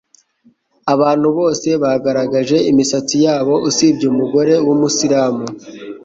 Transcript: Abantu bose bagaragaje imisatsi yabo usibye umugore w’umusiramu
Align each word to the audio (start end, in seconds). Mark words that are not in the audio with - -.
Abantu 0.93 1.27
bose 1.37 1.69
bagaragaje 1.83 2.57
imisatsi 2.71 3.15
yabo 3.25 3.53
usibye 3.69 4.05
umugore 4.13 4.53
w’umusiramu 4.65 5.45